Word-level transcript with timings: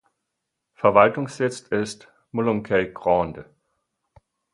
Verwaltungssitz 0.73 1.59
ist 1.59 2.07
Muluncay 2.31 2.91
Grande. 2.91 3.53